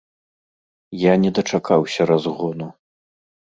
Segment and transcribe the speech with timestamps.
[1.01, 2.73] Я не дачакаўся разгону.